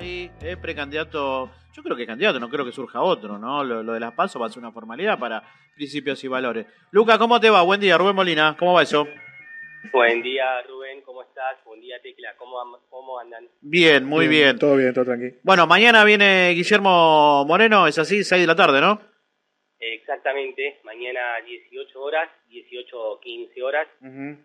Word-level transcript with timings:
Ahí, 0.00 0.30
eh, 0.40 0.56
precandidato, 0.56 1.50
yo 1.74 1.82
creo 1.82 1.94
que 1.94 2.06
candidato, 2.06 2.40
no 2.40 2.48
creo 2.48 2.64
que 2.64 2.72
surja 2.72 3.02
otro, 3.02 3.36
¿no? 3.36 3.62
Lo, 3.62 3.82
lo 3.82 3.92
de 3.92 4.00
las 4.00 4.14
pasos 4.14 4.40
va 4.40 4.46
a 4.46 4.48
ser 4.48 4.60
una 4.60 4.72
formalidad 4.72 5.18
para 5.18 5.42
principios 5.76 6.24
y 6.24 6.28
valores. 6.28 6.66
Luca, 6.90 7.18
¿cómo 7.18 7.38
te 7.38 7.50
va? 7.50 7.60
Buen 7.60 7.82
día, 7.82 7.98
Rubén 7.98 8.16
Molina, 8.16 8.56
¿cómo 8.58 8.72
va 8.72 8.82
eso? 8.82 9.06
Buen 9.92 10.22
día, 10.22 10.62
Rubén, 10.62 11.02
¿cómo 11.02 11.22
estás? 11.22 11.62
Buen 11.66 11.82
día, 11.82 12.00
Tecla, 12.00 12.34
¿cómo, 12.38 12.56
cómo 12.88 13.18
andan? 13.18 13.46
Bien, 13.60 14.06
muy 14.06 14.26
bien. 14.26 14.58
Todo 14.58 14.74
bien, 14.76 14.94
todo 14.94 15.04
tranquilo. 15.04 15.34
Bueno, 15.42 15.66
mañana 15.66 16.02
viene 16.02 16.52
Guillermo 16.54 17.44
Moreno, 17.44 17.86
es 17.86 17.98
así, 17.98 18.24
6 18.24 18.40
de 18.40 18.46
la 18.46 18.56
tarde, 18.56 18.80
¿no? 18.80 19.02
Exactamente, 19.78 20.80
mañana 20.82 21.20
18 21.44 22.00
horas, 22.00 22.30
18-15 22.48 23.62
horas, 23.62 23.86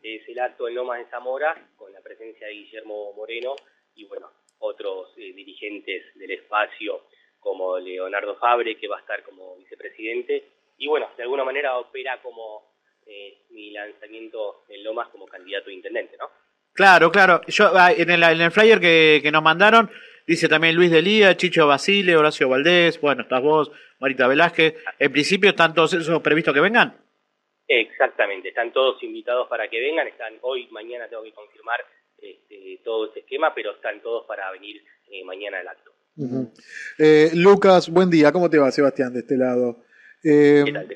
es 0.04 0.28
el 0.28 0.38
acto 0.38 0.68
en 0.68 0.76
Lomas 0.76 1.00
de 1.00 1.06
Zamora 1.06 1.56
con 1.78 1.94
la 1.94 2.02
presencia 2.02 2.46
de 2.46 2.54
Guillermo 2.54 3.14
Moreno 3.14 3.56
y, 3.96 4.04
bueno, 4.06 4.28
otros 4.60 5.14
eh, 5.18 5.34
dirigentes 5.34 6.14
del 6.16 6.32
espacio 6.32 7.02
como 7.40 7.78
Leonardo 7.78 8.38
Fabre, 8.38 8.78
que 8.78 8.88
va 8.88 8.98
a 8.98 9.02
estar 9.02 9.22
como 9.24 9.56
vicepresidente, 9.58 10.44
y, 10.78 10.88
bueno, 10.88 11.10
de 11.16 11.24
alguna 11.24 11.44
manera 11.44 11.78
opera 11.78 12.22
como 12.22 12.76
eh, 13.06 13.46
mi 13.52 13.72
lanzamiento 13.72 14.64
en 14.68 14.84
Lomas 14.84 15.10
como 15.10 15.28
candidato 15.28 15.70
a 15.70 15.74
intendente, 15.74 16.18
¿no? 16.18 16.30
Claro, 16.74 17.12
claro. 17.12 17.42
Yo 17.48 17.72
ah, 17.74 17.92
en 17.92 18.10
el, 18.10 18.24
en 18.24 18.42
el 18.42 18.52
flyer 18.52 18.80
que, 18.80 19.22
que 19.24 19.32
nos 19.32 19.42
mandaron 19.42 19.90
dice 20.28 20.48
también 20.48 20.76
Luis 20.76 20.92
Delía, 20.92 21.38
Chicho 21.38 21.68
Basile, 21.68 22.16
Horacio 22.16 22.50
Valdés, 22.50 23.00
bueno, 23.00 23.24
estás 23.24 23.42
vos, 23.42 23.72
Marita 24.00 24.28
Velázquez. 24.28 24.76
En 25.00 25.12
principio 25.12 25.52
están 25.52 25.74
todos 25.74 25.94
esos 25.94 26.22
previstos 26.22 26.54
que 26.54 26.60
vengan. 26.60 26.98
Exactamente, 27.68 28.50
están 28.50 28.72
todos 28.72 29.02
invitados 29.04 29.48
para 29.48 29.68
que 29.68 29.80
vengan, 29.80 30.08
están 30.08 30.38
hoy, 30.42 30.68
mañana 30.72 31.08
tengo 31.08 31.24
que 31.24 31.34
confirmar 31.34 31.80
este, 32.26 32.82
todo 32.84 33.10
ese 33.10 33.20
esquema, 33.20 33.54
pero 33.54 33.72
están 33.72 34.02
todos 34.02 34.26
para 34.28 34.52
venir 34.52 34.82
eh, 35.12 35.24
mañana 35.24 35.60
al 35.60 35.68
acto. 35.68 35.92
Eh, 36.98 37.32
Lucas, 37.34 37.90
buen 37.90 38.10
día. 38.10 38.32
¿Cómo 38.32 38.50
te 38.50 38.58
va, 38.58 38.72
Sebastián, 38.72 39.14
de 39.14 39.20
este 39.20 39.38
lado? 39.38 39.84
Eh, 40.24 40.64
¿Qué 40.66 40.72
tal? 40.72 40.92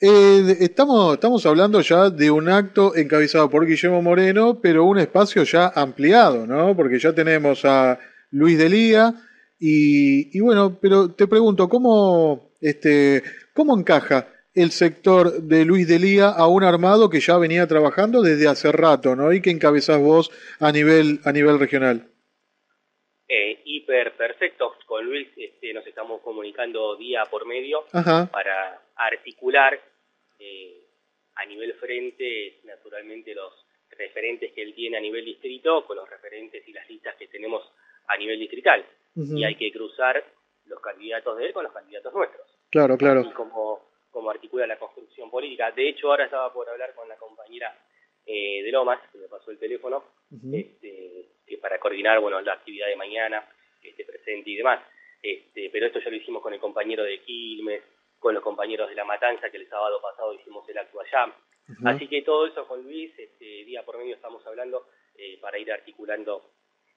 eh, 0.00 0.56
estamos, 0.60 1.14
estamos 1.14 1.46
hablando 1.46 1.80
ya 1.80 2.10
de 2.10 2.30
un 2.30 2.48
acto 2.48 2.96
encabezado 2.96 3.48
por 3.48 3.66
Guillermo 3.66 4.02
Moreno, 4.02 4.60
pero 4.60 4.84
un 4.84 4.98
espacio 4.98 5.44
ya 5.44 5.68
ampliado, 5.68 6.46
¿no? 6.46 6.74
Porque 6.74 6.98
ya 6.98 7.14
tenemos 7.14 7.64
a 7.64 7.98
Luis 8.30 8.58
Delía 8.58 9.14
y, 9.60 10.36
y 10.36 10.40
bueno, 10.40 10.78
pero 10.80 11.12
te 11.12 11.28
pregunto, 11.28 11.68
¿cómo, 11.68 12.50
este, 12.60 13.22
¿cómo 13.54 13.78
encaja 13.78 14.26
el 14.54 14.70
sector 14.70 15.42
de 15.42 15.64
Luis 15.64 15.88
Delía 15.88 16.28
a 16.28 16.46
un 16.46 16.64
armado 16.64 17.08
que 17.08 17.20
ya 17.20 17.38
venía 17.38 17.66
trabajando 17.66 18.22
desde 18.22 18.48
hace 18.48 18.70
rato, 18.72 19.16
¿no? 19.16 19.32
Y 19.32 19.40
que 19.40 19.50
encabezás 19.50 20.00
vos 20.00 20.30
a 20.60 20.70
nivel, 20.72 21.20
a 21.24 21.32
nivel 21.32 21.58
regional. 21.58 22.08
Eh, 23.28 23.62
hiper 23.64 24.14
perfecto, 24.16 24.74
con 24.86 25.06
Luis 25.06 25.28
este, 25.36 25.72
nos 25.72 25.86
estamos 25.86 26.20
comunicando 26.20 26.96
día 26.96 27.24
por 27.30 27.46
medio 27.46 27.86
Ajá. 27.92 28.30
para 28.30 28.82
articular 28.94 29.80
eh, 30.38 30.82
a 31.36 31.46
nivel 31.46 31.72
frente, 31.74 32.60
naturalmente, 32.64 33.34
los 33.34 33.52
referentes 33.88 34.52
que 34.52 34.62
él 34.62 34.74
tiene 34.74 34.98
a 34.98 35.00
nivel 35.00 35.24
distrito 35.24 35.86
con 35.86 35.96
los 35.96 36.08
referentes 36.08 36.66
y 36.68 36.72
las 36.72 36.88
listas 36.88 37.16
que 37.16 37.28
tenemos 37.28 37.62
a 38.08 38.16
nivel 38.16 38.38
distrital. 38.38 38.84
Y 39.14 39.44
hay 39.44 39.54
que 39.56 39.70
cruzar 39.70 40.24
los 40.64 40.80
candidatos 40.80 41.36
de 41.36 41.46
él 41.46 41.52
con 41.52 41.64
los 41.64 41.72
candidatos 41.72 42.14
nuestros. 42.14 42.46
Claro, 42.70 42.96
claro. 42.96 43.20
y 43.20 43.30
como, 43.32 43.91
como 44.12 44.30
articula 44.30 44.66
la 44.66 44.78
construcción 44.78 45.30
política. 45.30 45.72
De 45.72 45.88
hecho, 45.88 46.10
ahora 46.10 46.26
estaba 46.26 46.52
por 46.52 46.68
hablar 46.68 46.94
con 46.94 47.08
la 47.08 47.16
compañera 47.16 47.76
eh, 48.24 48.62
de 48.62 48.70
Lomas, 48.70 49.00
que 49.10 49.18
me 49.18 49.26
pasó 49.26 49.50
el 49.50 49.58
teléfono, 49.58 50.04
este, 50.52 51.30
que 51.44 51.58
para 51.58 51.80
coordinar 51.80 52.20
bueno, 52.20 52.40
la 52.40 52.52
actividad 52.52 52.86
de 52.86 52.96
mañana, 52.96 53.48
este, 53.82 54.04
presente 54.04 54.50
y 54.50 54.56
demás. 54.56 54.80
Este, 55.20 55.70
pero 55.70 55.86
esto 55.86 55.98
ya 56.00 56.10
lo 56.10 56.16
hicimos 56.16 56.42
con 56.42 56.52
el 56.52 56.60
compañero 56.60 57.02
de 57.02 57.20
Quilmes, 57.22 57.82
con 58.18 58.34
los 58.34 58.42
compañeros 58.42 58.88
de 58.88 58.94
La 58.94 59.04
Matanza, 59.04 59.50
que 59.50 59.56
el 59.56 59.68
sábado 59.68 60.00
pasado 60.00 60.34
hicimos 60.34 60.68
el 60.68 60.78
acto 60.78 61.00
allá. 61.00 61.34
Así 61.84 62.06
que 62.06 62.22
todo 62.22 62.46
eso 62.46 62.66
con 62.66 62.82
Luis, 62.82 63.12
este, 63.18 63.64
día 63.64 63.84
por 63.84 63.96
medio 63.96 64.14
estamos 64.14 64.46
hablando 64.46 64.86
eh, 65.16 65.38
para 65.40 65.58
ir 65.58 65.72
articulando 65.72 66.50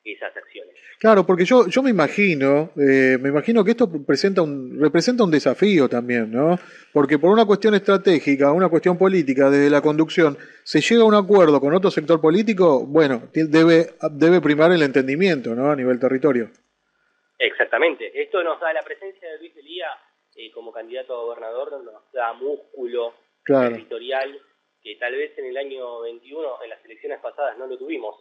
esas 0.05 0.35
acciones. 0.37 0.75
Claro, 0.99 1.25
porque 1.25 1.43
yo, 1.45 1.67
yo 1.67 1.83
me 1.83 1.89
imagino, 1.89 2.71
eh, 2.77 3.17
me 3.19 3.29
imagino 3.29 3.63
que 3.63 3.71
esto 3.71 3.89
presenta 4.05 4.41
un, 4.41 4.79
representa 4.79 5.23
un 5.23 5.31
desafío 5.31 5.89
también, 5.89 6.31
¿no? 6.31 6.57
Porque 6.93 7.19
por 7.19 7.31
una 7.31 7.45
cuestión 7.45 7.75
estratégica, 7.75 8.51
una 8.51 8.69
cuestión 8.69 8.97
política 8.97 9.49
desde 9.49 9.69
la 9.69 9.81
conducción, 9.81 10.37
se 10.63 10.79
llega 10.81 11.01
a 11.01 11.05
un 11.05 11.15
acuerdo 11.15 11.59
con 11.59 11.73
otro 11.73 11.91
sector 11.91 12.21
político, 12.21 12.85
bueno, 12.85 13.23
debe, 13.33 13.87
debe 14.11 14.41
primar 14.41 14.71
el 14.71 14.83
entendimiento, 14.83 15.53
¿no? 15.55 15.71
A 15.71 15.75
nivel 15.75 15.99
territorio. 15.99 16.49
Exactamente. 17.37 18.11
Esto 18.21 18.43
nos 18.43 18.59
da 18.61 18.71
la 18.71 18.81
presencia 18.81 19.29
de 19.29 19.39
Luis 19.39 19.53
Delía 19.55 19.87
eh, 20.35 20.51
como 20.51 20.71
candidato 20.71 21.13
a 21.13 21.23
gobernador, 21.23 21.83
nos 21.83 22.11
da 22.13 22.33
músculo 22.33 23.13
Claro. 23.43 23.69
territorial 23.69 24.39
que 24.81 24.95
tal 24.95 25.13
vez 25.15 25.37
en 25.37 25.45
el 25.45 25.57
año 25.57 26.01
21, 26.01 26.63
en 26.63 26.69
las 26.69 26.83
elecciones 26.83 27.19
pasadas, 27.19 27.57
no 27.59 27.67
lo 27.67 27.77
tuvimos 27.77 28.15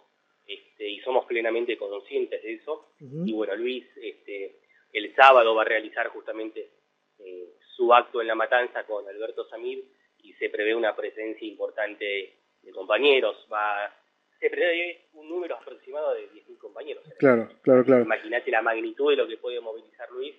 este, 0.47 0.88
y 0.88 1.00
somos 1.00 1.25
plenamente 1.27 1.77
conscientes 1.77 2.43
de 2.43 2.55
eso. 2.55 2.93
Y 3.00 3.32
bueno, 3.32 3.55
Luis 3.56 3.84
este, 3.97 4.60
el 4.93 5.15
sábado 5.15 5.55
va 5.55 5.62
a 5.62 5.66
realizar 5.66 6.09
justamente 6.09 6.71
eh, 7.19 7.55
su 7.77 7.93
acto 7.93 8.21
en 8.21 8.28
La 8.28 8.34
Matanza 8.34 8.84
con 8.84 9.06
Alberto 9.09 9.49
Samir 9.49 9.84
y 10.22 10.33
se 10.34 10.49
prevé 10.50 10.75
una 10.75 10.94
presencia 10.94 11.47
importante 11.47 12.38
de 12.62 12.71
compañeros. 12.72 13.47
Va, 13.53 13.93
se 14.38 14.50
prevé 14.50 15.06
un 15.15 15.28
número 15.28 15.56
aproximado 15.56 16.15
de 16.15 16.31
10.000 16.31 16.59
compañeros. 16.59 17.04
Claro, 17.19 17.49
claro, 17.62 17.84
claro. 17.84 18.04
Imagínate 18.04 18.50
la 18.50 18.62
magnitud 18.62 19.10
de 19.10 19.16
lo 19.16 19.27
que 19.28 19.37
puede 19.38 19.60
movilizar 19.60 20.10
Luis 20.10 20.34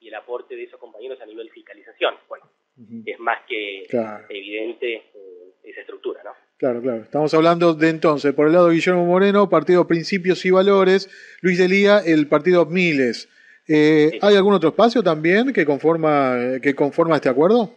y 0.00 0.08
el 0.08 0.14
aporte 0.14 0.54
de 0.54 0.64
esos 0.64 0.78
compañeros 0.78 1.20
a 1.20 1.26
nivel 1.26 1.50
fiscalización. 1.50 2.14
Bueno, 2.28 2.48
es 3.04 3.18
más 3.18 3.44
que 3.46 3.84
Claro. 3.88 4.24
evidente 4.28 5.10
eh, 5.68 5.70
esa 5.70 5.80
estructura, 5.82 6.22
¿no? 6.24 6.30
Claro, 6.56 6.80
claro. 6.82 7.02
Estamos 7.02 7.32
hablando 7.34 7.74
de 7.74 7.88
entonces, 7.88 8.34
por 8.34 8.46
el 8.46 8.52
lado 8.52 8.68
de 8.68 8.74
Guillermo 8.74 9.04
Moreno, 9.06 9.48
Partido 9.48 9.86
Principios 9.86 10.44
y 10.44 10.50
Valores, 10.50 11.08
Luis 11.40 11.58
Delía, 11.58 12.00
el 12.04 12.26
Partido 12.28 12.66
Miles. 12.66 13.28
Eh, 13.68 14.08
Sí. 14.12 14.18
¿Hay 14.22 14.34
algún 14.34 14.54
otro 14.54 14.70
espacio 14.70 15.02
también 15.02 15.52
que 15.52 15.64
conforma, 15.66 16.58
que 16.62 16.74
conforma 16.74 17.16
este 17.16 17.28
acuerdo? 17.28 17.74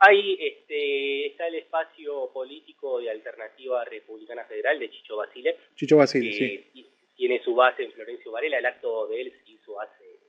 Ahí 0.00 0.38
este, 0.40 1.26
está 1.26 1.48
el 1.48 1.56
espacio 1.56 2.30
político 2.32 3.00
de 3.00 3.10
Alternativa 3.10 3.84
Republicana 3.84 4.44
Federal 4.44 4.78
de 4.78 4.88
Chicho 4.90 5.16
Basile, 5.16 5.56
Chicho 5.74 5.96
Basile, 5.96 6.30
que 6.30 6.36
sí. 6.36 6.64
ti- 6.72 6.86
tiene 7.16 7.42
su 7.42 7.52
base 7.56 7.82
en 7.82 7.90
Florencio 7.92 8.30
Varela. 8.30 8.58
El 8.58 8.66
acto 8.66 9.08
de 9.08 9.20
él 9.22 9.32
se 9.44 9.50
hizo 9.50 9.80
hace 9.80 10.20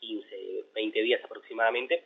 15, 0.00 0.64
20 0.74 1.02
días 1.02 1.20
aproximadamente. 1.22 2.04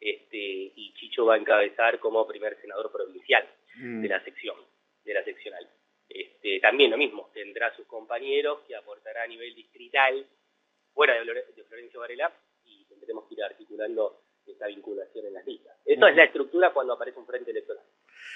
Este, 0.00 0.36
y 0.38 0.92
Chicho 0.94 1.24
va 1.26 1.34
a 1.34 1.38
encabezar 1.38 1.98
como 1.98 2.26
primer 2.26 2.56
senador 2.60 2.90
provincial. 2.92 3.44
Mm. 3.78 4.00
de 4.00 4.08
la 4.08 4.24
sección, 4.24 4.56
de 5.04 5.12
la 5.12 5.22
seccional. 5.22 5.68
Este, 6.08 6.60
también 6.60 6.90
lo 6.90 6.96
mismo, 6.96 7.30
tendrá 7.34 7.74
sus 7.76 7.86
compañeros 7.86 8.60
que 8.66 8.74
aportará 8.74 9.24
a 9.24 9.26
nivel 9.26 9.54
distrital 9.54 10.24
fuera 10.94 11.12
de, 11.12 11.20
Flore- 11.24 11.54
de 11.54 11.62
Florencio 11.64 12.00
Varela 12.00 12.32
y 12.64 12.86
tendremos 12.86 13.28
que 13.28 13.34
ir 13.34 13.42
articulando 13.42 14.22
esa 14.46 14.66
vinculación 14.68 15.26
en 15.26 15.34
las 15.34 15.46
listas. 15.46 15.76
Eso 15.84 16.06
es 16.06 16.16
la 16.16 16.24
estructura 16.24 16.72
cuando 16.72 16.94
aparece 16.94 17.18
un 17.18 17.26
frente 17.26 17.50
electoral 17.50 17.82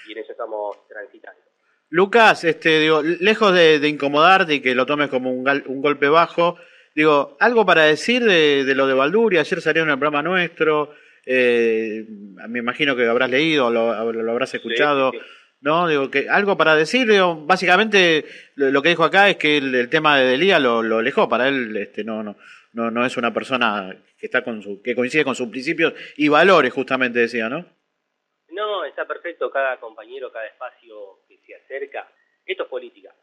y 0.07 0.11
en 0.11 0.17
eso 0.19 0.31
estamos 0.33 0.87
transitando. 0.87 1.41
Lucas, 1.89 2.43
este, 2.43 2.79
digo, 2.79 3.01
lejos 3.01 3.51
de, 3.55 3.79
de 3.79 3.87
incomodarte 3.89 4.53
y 4.53 4.61
que 4.61 4.75
lo 4.75 4.85
tomes 4.85 5.09
como 5.09 5.31
un, 5.31 5.43
gal- 5.43 5.63
un 5.65 5.81
golpe 5.81 6.07
bajo, 6.07 6.57
digo, 6.93 7.35
algo 7.39 7.65
para 7.65 7.85
decir 7.85 8.23
de, 8.23 8.63
de 8.63 8.75
lo 8.75 8.85
de 8.85 8.93
Valduria. 8.93 9.39
Ayer 9.39 9.59
salió 9.59 9.81
en 9.81 9.89
el 9.89 9.97
programa 9.97 10.21
nuestro. 10.21 10.93
Eh, 11.25 12.05
me 12.47 12.59
imagino 12.59 12.95
que 12.95 13.07
habrás 13.07 13.29
leído, 13.29 13.69
lo, 13.69 14.11
lo 14.11 14.31
habrás 14.31 14.53
escuchado. 14.53 15.11
Sí, 15.11 15.19
sí, 15.19 15.25
sí. 15.25 15.31
¿no? 15.61 15.87
Digo, 15.87 16.09
que 16.09 16.27
algo 16.27 16.57
para 16.57 16.75
decir, 16.75 17.07
digo, 17.07 17.35
básicamente 17.45 18.25
lo, 18.55 18.71
lo 18.71 18.81
que 18.81 18.89
dijo 18.89 19.03
acá 19.03 19.29
es 19.29 19.37
que 19.37 19.57
el, 19.57 19.73
el 19.75 19.89
tema 19.89 20.17
de 20.17 20.25
Delía 20.25 20.59
lo, 20.59 20.81
lo 20.81 20.97
alejó, 20.97 21.29
para 21.29 21.47
él 21.47 21.77
este, 21.77 22.03
no, 22.03 22.23
no, 22.23 22.35
no, 22.73 22.89
no 22.89 23.05
es 23.05 23.15
una 23.15 23.33
persona 23.33 23.95
que 24.17 24.25
está 24.25 24.43
con 24.43 24.61
su, 24.61 24.81
que 24.81 24.95
coincide 24.95 25.23
con 25.23 25.35
sus 25.35 25.49
principios 25.49 25.93
y 26.17 26.27
valores, 26.27 26.73
justamente 26.73 27.19
decía, 27.19 27.47
¿no? 27.47 27.65
No, 28.49 28.83
está 28.85 29.07
perfecto, 29.07 29.49
cada 29.49 29.79
compañero, 29.79 30.31
cada 30.31 30.47
espacio 30.47 31.19
que 31.27 31.37
se 31.45 31.55
acerca. 31.55 32.11
Esto 32.45 32.63
es 32.63 32.69
política. 32.69 33.13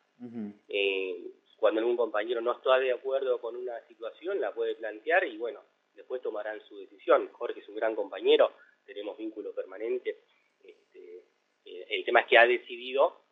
Eh, 0.69 1.15
cuando 1.57 1.81
algún 1.81 1.97
compañero 1.97 2.41
no 2.41 2.53
está 2.53 2.79
de 2.79 2.93
acuerdo 2.93 3.41
con 3.41 3.57
una 3.57 3.79
situación, 3.87 4.41
la 4.41 4.53
puede 4.53 4.75
plantear 4.77 5.25
y 5.25 5.37
bueno, 5.37 5.61
después 5.99 6.23
tomarán 6.23 6.61
su 6.63 6.79
decisión. 6.79 7.29
Jorge 7.33 7.61
es 7.61 7.69
un 7.69 7.75
gran 7.75 7.95
compañero, 7.95 8.53
tenemos 8.87 9.19
vínculo 9.19 9.53
permanente. 9.53 10.21
Este, 10.63 11.25
eh, 11.65 11.87
el 11.91 12.05
tema 12.05 12.21
es 12.21 12.27
que 12.29 12.39
ha 12.39 12.47
decidido 12.47 13.25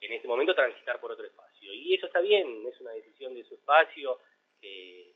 en 0.00 0.12
este 0.12 0.28
momento 0.28 0.54
transitar 0.54 1.00
por 1.00 1.12
otro 1.12 1.24
espacio. 1.24 1.72
Y 1.72 1.94
eso 1.94 2.06
está 2.06 2.20
bien, 2.20 2.66
es 2.66 2.78
una 2.80 2.90
decisión 2.90 3.34
de 3.34 3.44
su 3.44 3.54
espacio, 3.54 4.18
eh, 4.60 5.14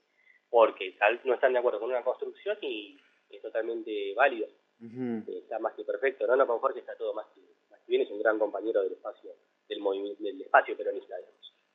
porque 0.48 0.92
tal 0.92 1.20
no 1.24 1.34
están 1.34 1.52
de 1.52 1.58
acuerdo 1.58 1.80
con 1.80 1.90
una 1.90 2.02
construcción 2.02 2.56
y 2.62 2.98
es 3.28 3.42
totalmente 3.42 4.14
válido. 4.14 4.48
Eh, 4.80 5.40
está 5.42 5.58
más 5.58 5.74
que 5.74 5.84
perfecto, 5.84 6.26
¿no? 6.26 6.36
No, 6.36 6.46
con 6.46 6.60
Jorge 6.60 6.78
está 6.80 6.96
todo 6.96 7.12
más 7.12 7.26
que, 7.34 7.40
más 7.68 7.80
que 7.80 7.90
bien, 7.90 8.02
es 8.02 8.10
un 8.10 8.20
gran 8.20 8.38
compañero 8.38 8.82
del 8.82 8.92
espacio, 8.92 9.32
del 9.68 9.80
movimiento, 9.80 10.22
del 10.22 10.40
espacio 10.40 10.76
peronista. 10.76 11.16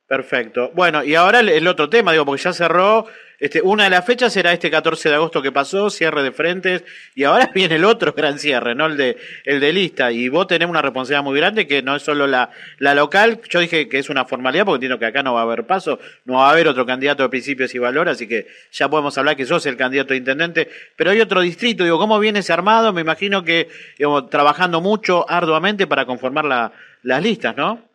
Perfecto. 0.06 0.70
Bueno, 0.74 1.02
y 1.02 1.14
ahora 1.14 1.40
el, 1.40 1.66
otro 1.66 1.88
tema, 1.88 2.12
digo, 2.12 2.26
porque 2.26 2.42
ya 2.42 2.52
cerró, 2.52 3.06
este, 3.38 3.62
una 3.62 3.84
de 3.84 3.90
las 3.90 4.04
fechas 4.04 4.36
era 4.36 4.52
este 4.52 4.70
14 4.70 5.08
de 5.08 5.14
agosto 5.14 5.40
que 5.40 5.50
pasó, 5.50 5.88
cierre 5.88 6.22
de 6.22 6.30
frentes, 6.30 6.84
y 7.14 7.24
ahora 7.24 7.50
viene 7.54 7.76
el 7.76 7.86
otro 7.86 8.12
gran 8.12 8.38
cierre, 8.38 8.74
¿no? 8.74 8.84
El 8.84 8.98
de, 8.98 9.16
el 9.46 9.60
de 9.60 9.72
lista, 9.72 10.12
y 10.12 10.28
vos 10.28 10.46
tenés 10.46 10.68
una 10.68 10.82
responsabilidad 10.82 11.24
muy 11.24 11.40
grande 11.40 11.66
que 11.66 11.80
no 11.80 11.96
es 11.96 12.02
solo 12.02 12.26
la, 12.26 12.50
la 12.78 12.94
local, 12.94 13.40
yo 13.48 13.60
dije 13.60 13.88
que 13.88 13.98
es 13.98 14.10
una 14.10 14.26
formalidad 14.26 14.66
porque 14.66 14.76
entiendo 14.76 14.98
que 14.98 15.06
acá 15.06 15.22
no 15.22 15.32
va 15.32 15.40
a 15.40 15.44
haber 15.44 15.64
paso, 15.64 15.98
no 16.26 16.34
va 16.34 16.48
a 16.48 16.50
haber 16.50 16.68
otro 16.68 16.84
candidato 16.84 17.22
de 17.22 17.30
principios 17.30 17.74
y 17.74 17.78
valores, 17.78 18.12
así 18.12 18.28
que 18.28 18.46
ya 18.72 18.90
podemos 18.90 19.16
hablar 19.16 19.36
que 19.36 19.46
sos 19.46 19.64
el 19.64 19.78
candidato 19.78 20.12
de 20.12 20.18
intendente, 20.18 20.68
pero 20.96 21.12
hay 21.12 21.20
otro 21.22 21.40
distrito, 21.40 21.82
digo, 21.82 21.98
¿cómo 21.98 22.18
viene 22.18 22.40
ese 22.40 22.52
armado? 22.52 22.92
Me 22.92 23.00
imagino 23.00 23.42
que, 23.42 23.68
digamos, 23.96 24.28
trabajando 24.28 24.82
mucho, 24.82 25.24
arduamente 25.30 25.86
para 25.86 26.04
conformar 26.04 26.44
la, 26.44 26.72
las 27.02 27.22
listas, 27.22 27.56
¿no? 27.56 27.94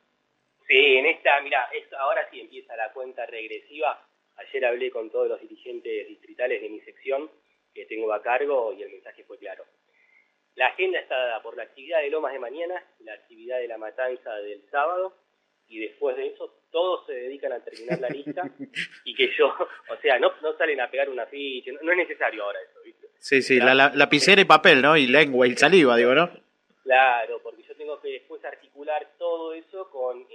Sí, 0.67 0.75
esta, 1.29 1.41
mira, 1.41 1.69
ahora 1.99 2.27
sí 2.31 2.39
empieza 2.39 2.75
la 2.75 2.91
cuenta 2.91 3.25
regresiva. 3.25 4.03
Ayer 4.37 4.65
hablé 4.65 4.89
con 4.89 5.09
todos 5.11 5.27
los 5.27 5.41
dirigentes 5.41 6.07
distritales 6.07 6.61
de 6.61 6.69
mi 6.69 6.79
sección 6.81 7.29
que 7.73 7.85
tengo 7.85 8.11
a 8.13 8.21
cargo 8.21 8.73
y 8.73 8.83
el 8.83 8.91
mensaje 8.91 9.23
fue 9.23 9.37
claro. 9.37 9.65
La 10.55 10.67
agenda 10.67 10.99
está 10.99 11.15
dada 11.15 11.41
por 11.41 11.55
la 11.55 11.63
actividad 11.63 12.01
de 12.01 12.09
Lomas 12.09 12.33
de 12.33 12.39
mañana, 12.39 12.83
la 12.99 13.13
actividad 13.13 13.59
de 13.59 13.67
la 13.67 13.77
matanza 13.77 14.35
del 14.37 14.63
sábado, 14.69 15.15
y 15.67 15.79
después 15.79 16.17
de 16.17 16.27
eso 16.27 16.63
todos 16.71 17.05
se 17.05 17.13
dedican 17.13 17.53
a 17.53 17.63
terminar 17.63 17.99
la 17.99 18.09
lista 18.09 18.41
y 19.05 19.13
que 19.13 19.29
yo, 19.37 19.47
o 19.47 19.95
sea, 20.01 20.17
no, 20.19 20.33
no 20.41 20.57
salen 20.57 20.81
a 20.81 20.89
pegar 20.89 21.09
una 21.09 21.27
ficha, 21.27 21.71
no, 21.81 21.91
es 21.91 21.97
necesario 21.97 22.43
ahora 22.43 22.59
eso, 22.61 22.81
¿viste? 22.83 23.07
Sí, 23.19 23.41
sí, 23.41 23.59
la, 23.59 23.75
la, 23.75 23.91
lapicera 23.93 24.41
y 24.41 24.45
papel, 24.45 24.81
¿no? 24.81 24.97
Y 24.97 25.05
lengua 25.07 25.47
y 25.47 25.55
saliva, 25.55 25.95
digo, 25.95 26.15
¿no? 26.15 26.29
Claro, 26.83 27.39
porque 27.43 27.61
yo 27.63 27.75
tengo 27.75 28.01
que 28.01 28.09
después 28.09 28.43
articular 28.43 29.11
todo 29.19 29.53
eso 29.53 29.89
con 29.91 30.25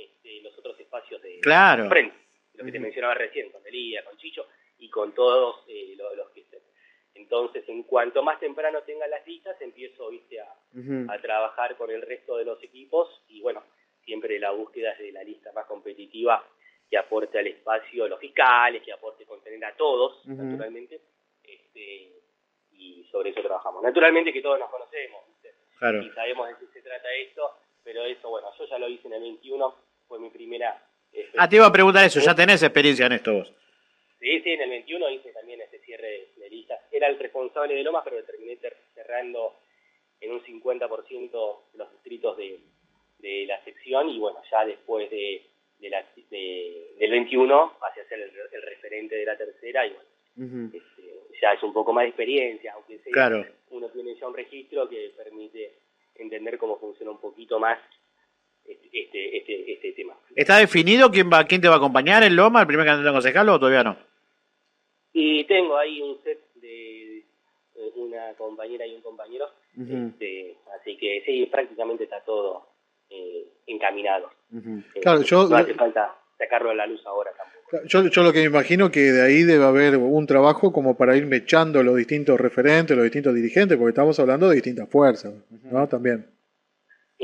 los 0.42 0.56
otros 0.58 0.78
espacios 0.78 1.20
de 1.22 1.40
claro. 1.40 1.88
frente, 1.88 2.16
lo 2.54 2.64
que 2.64 2.72
te 2.72 2.80
mencionaba 2.80 3.14
recién, 3.14 3.50
con 3.50 3.62
Delía, 3.62 4.04
con 4.04 4.16
Chicho 4.16 4.46
y 4.78 4.88
con 4.88 5.14
todos 5.14 5.64
eh, 5.68 5.96
los, 5.96 6.30
que 6.30 6.40
estén. 6.40 6.60
Entonces, 7.14 7.68
en 7.68 7.84
cuanto 7.84 8.22
más 8.22 8.40
temprano 8.40 8.82
tenga 8.82 9.06
las 9.06 9.26
listas, 9.26 9.60
empiezo 9.60 10.10
¿viste, 10.10 10.40
a, 10.40 10.52
a 11.08 11.18
trabajar 11.20 11.76
con 11.76 11.90
el 11.90 12.02
resto 12.02 12.36
de 12.36 12.44
los 12.44 12.62
equipos 12.62 13.22
y 13.28 13.40
bueno, 13.40 13.62
siempre 14.04 14.38
la 14.38 14.50
búsqueda 14.50 14.92
es 14.92 14.98
de 14.98 15.12
la 15.12 15.22
lista 15.22 15.52
más 15.52 15.66
competitiva 15.66 16.44
que 16.90 16.98
aporte 16.98 17.38
al 17.38 17.46
espacio 17.46 18.08
los 18.08 18.20
fiscales, 18.20 18.82
que 18.82 18.92
aporte 18.92 19.24
contener 19.24 19.64
a 19.64 19.76
todos, 19.76 20.24
naturalmente, 20.26 21.00
este, 21.42 22.12
y 22.72 23.04
sobre 23.10 23.30
eso 23.30 23.40
trabajamos. 23.40 23.82
Naturalmente 23.82 24.32
que 24.32 24.42
todos 24.42 24.58
nos 24.58 24.70
conocemos, 24.70 25.22
y 25.80 26.10
sabemos 26.10 26.48
de 26.48 26.54
qué 26.58 26.72
se 26.72 26.82
trata 26.82 27.12
esto, 27.14 27.58
pero 27.82 28.04
eso, 28.04 28.30
bueno, 28.30 28.50
yo 28.58 28.64
ya 28.66 28.78
lo 28.78 28.88
hice 28.88 29.08
en 29.08 29.14
el 29.14 29.22
21, 29.22 29.74
fue 30.06 30.18
mi 30.18 30.30
primera... 30.30 30.82
ah, 31.36 31.48
te 31.48 31.56
iba 31.56 31.66
a 31.66 31.72
preguntar 31.72 32.04
eso, 32.04 32.20
¿ya 32.20 32.34
tenés 32.34 32.62
experiencia 32.62 33.06
en 33.06 33.12
esto 33.12 33.32
vos? 33.34 33.52
Sí, 34.20 34.40
sí, 34.40 34.50
en 34.50 34.62
el 34.62 34.70
21 34.70 35.10
hice 35.10 35.32
también 35.32 35.60
este 35.60 35.78
cierre 35.80 36.28
de 36.36 36.48
listas. 36.48 36.80
Era 36.90 37.08
el 37.08 37.18
responsable 37.18 37.74
de 37.74 37.82
Lomas, 37.82 38.02
pero 38.04 38.24
terminé 38.24 38.58
cerrando 38.94 39.60
en 40.20 40.32
un 40.32 40.42
50% 40.42 41.58
los 41.74 41.92
distritos 41.92 42.36
de, 42.38 42.58
de 43.18 43.46
la 43.46 43.62
sección 43.64 44.08
y 44.08 44.18
bueno, 44.18 44.38
ya 44.50 44.64
después 44.64 45.10
de, 45.10 45.42
del 45.78 47.10
21 47.10 47.76
pasé 47.78 48.00
a 48.00 48.08
ser 48.08 48.20
el, 48.20 48.62
referente 48.62 49.16
de 49.16 49.24
la 49.26 49.36
tercera 49.36 49.86
y 49.86 49.90
bueno, 49.90 50.70
este, 50.72 51.38
ya 51.42 51.52
es 51.52 51.62
un 51.62 51.74
poco 51.74 51.92
más 51.92 52.04
de 52.04 52.08
experiencia, 52.08 52.72
aunque 52.72 52.98
sea 53.00 53.12
claro 53.12 53.44
uno 53.74 53.88
tiene 53.88 54.14
ya 54.14 54.28
un 54.28 54.34
registro 54.34 54.88
que 54.88 55.12
permite 55.16 55.74
entender 56.14 56.58
cómo 56.58 56.78
funciona 56.78 57.10
un 57.10 57.20
poquito 57.20 57.58
más 57.58 57.78
este, 58.66 59.36
este, 59.36 59.72
este, 59.72 59.92
tema. 59.92 60.14
¿Está 60.34 60.58
definido 60.58 61.10
quién 61.10 61.30
va 61.30 61.44
quién 61.44 61.60
te 61.60 61.68
va 61.68 61.74
a 61.74 61.78
acompañar 61.78 62.22
en 62.22 62.36
Loma, 62.36 62.60
el 62.60 62.66
primer 62.66 62.86
candidato 62.86 63.10
a 63.10 63.12
concejal 63.14 63.48
o 63.48 63.58
todavía 63.58 63.84
no? 63.84 63.96
Y 65.12 65.44
tengo 65.44 65.76
ahí 65.76 66.00
un 66.00 66.18
set 66.24 66.40
de 66.56 67.18
eh, 67.18 67.92
una 67.96 68.34
compañera 68.34 68.86
y 68.86 68.94
un 68.94 69.02
compañero, 69.02 69.46
este, 69.76 70.56
así 70.80 70.96
que 70.96 71.22
sí, 71.24 71.46
prácticamente 71.46 72.04
está 72.04 72.20
todo 72.20 72.68
eh, 73.10 73.46
encaminado. 73.66 74.30
Eh, 74.52 75.00
claro, 75.00 75.22
yo... 75.22 75.48
No 75.48 75.56
hace 75.56 75.74
falta 75.74 76.16
sacarlo 76.38 76.70
a 76.70 76.74
la 76.74 76.86
luz 76.86 77.04
ahora 77.06 77.30
tampoco. 77.36 77.86
Yo, 77.86 78.08
yo 78.08 78.22
lo 78.22 78.32
que 78.32 78.40
me 78.40 78.46
imagino 78.46 78.90
que 78.90 79.00
de 79.00 79.22
ahí 79.22 79.42
debe 79.42 79.64
haber 79.64 79.96
un 79.96 80.26
trabajo 80.26 80.72
como 80.72 80.96
para 80.96 81.16
ir 81.16 81.26
mechando 81.26 81.82
los 81.82 81.96
distintos 81.96 82.40
referentes, 82.40 82.96
los 82.96 83.04
distintos 83.04 83.34
dirigentes, 83.34 83.76
porque 83.76 83.90
estamos 83.90 84.18
hablando 84.18 84.48
de 84.48 84.56
distintas 84.56 84.88
fuerzas, 84.88 85.34
¿no? 85.70 85.88
También. 85.88 86.26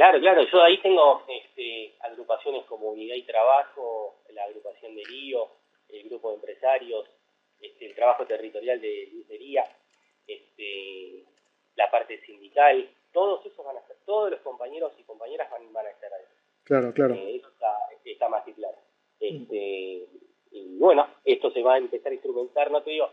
Claro, 0.01 0.19
claro, 0.19 0.43
yo 0.51 0.63
ahí 0.63 0.79
tengo 0.79 1.23
este, 1.29 1.95
agrupaciones 2.01 2.65
como 2.65 2.89
Unidad 2.89 3.17
y 3.17 3.23
Trabajo, 3.25 4.23
la 4.31 4.45
agrupación 4.45 4.97
de 4.97 5.03
Río, 5.05 5.47
el 5.91 6.09
grupo 6.09 6.31
de 6.31 6.37
empresarios, 6.37 7.05
este, 7.61 7.85
el 7.85 7.95
trabajo 7.95 8.25
territorial 8.25 8.81
de 8.81 9.11
Lucería, 9.13 9.63
este, 10.27 11.27
la 11.77 11.91
parte 11.91 12.19
sindical, 12.25 12.89
todos 13.13 13.45
esos 13.45 13.63
van 13.63 13.77
a 13.77 13.87
ser, 13.87 13.99
todos 14.07 14.31
los 14.31 14.41
compañeros 14.41 14.91
y 14.99 15.03
compañeras 15.03 15.51
van, 15.51 15.71
van 15.71 15.85
a 15.85 15.91
estar 15.91 16.11
ahí. 16.15 16.25
Claro, 16.65 16.95
claro. 16.95 17.15
Eh, 17.17 17.37
eso 17.37 17.49
está, 17.51 17.77
está 18.03 18.29
más 18.31 18.43
que 18.47 18.55
claro. 18.55 18.79
Este, 19.21 20.09
y 20.51 20.79
bueno, 20.79 21.09
esto 21.27 21.51
se 21.51 21.63
va 21.63 21.75
a 21.75 21.79
empezar 21.79 22.11
a 22.11 22.15
instrumentar, 22.15 22.71
no 22.71 22.83
te 22.83 22.93
digo, 22.93 23.11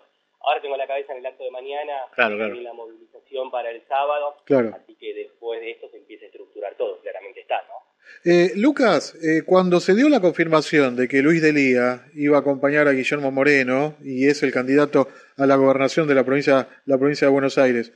ahora 0.48 0.62
tengo 0.62 0.78
la 0.78 0.88
cabeza 0.88 1.12
en 1.12 1.20
el 1.20 1.26
acto 1.26 1.44
de 1.44 1.52
mañana, 1.52 1.94
claro, 2.16 2.38
la 2.38 2.74
movilización 2.74 3.52
para 3.52 3.70
el 3.70 3.86
sábado, 3.88 4.38
claro. 4.46 4.72
así 4.74 4.96
que 4.96 5.14
después 5.14 5.60
de 5.60 5.72
esto 5.72 5.90
se 5.90 5.98
empieza 5.98 6.24
a 6.24 6.28
estructurar 6.28 6.76
todo, 6.78 7.00
claramente 7.02 7.42
está, 7.42 7.56
¿no? 7.68 7.88
Eh, 8.24 8.54
Lucas, 8.56 9.16
eh, 9.22 9.44
cuando 9.46 9.82
se 9.82 9.94
dio 9.94 10.08
la 10.08 10.22
confirmación 10.22 10.96
de 10.96 11.10
que 11.10 11.22
Luis 11.22 11.42
Delía 11.42 12.06
iba 12.14 12.38
a 12.38 12.40
acompañar 12.40 12.88
a 12.88 12.94
Guillermo 12.94 13.32
Moreno 13.32 13.96
y 14.02 14.28
es 14.28 14.44
el 14.44 14.54
candidato 14.54 15.10
a 15.36 15.46
la 15.46 15.58
gobernación 15.58 16.08
de 16.08 16.16
la 16.16 16.24
provincia, 16.24 16.70
la 16.86 16.98
provincia 16.98 17.28
de 17.28 17.34
Buenos 17.34 17.58
Aires, 17.58 17.92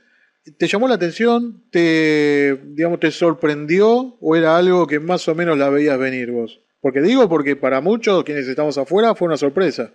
¿te 0.58 0.66
llamó 0.66 0.86
la 0.88 0.96
atención? 0.96 1.64
¿Te, 1.70 2.56
digamos, 2.62 3.00
te 3.00 3.10
sorprendió 3.10 4.18
o 4.20 4.36
era 4.36 4.58
algo 4.58 4.86
que 4.86 5.00
más 5.00 5.26
o 5.28 5.34
menos 5.34 5.56
la 5.56 5.70
veías 5.70 5.98
venir 5.98 6.30
vos? 6.30 6.60
Porque 6.82 7.00
digo, 7.00 7.28
porque 7.28 7.56
para 7.56 7.80
muchos 7.80 8.24
quienes 8.24 8.46
estamos 8.46 8.76
afuera 8.76 9.14
fue 9.14 9.28
una 9.28 9.36
sorpresa. 9.36 9.92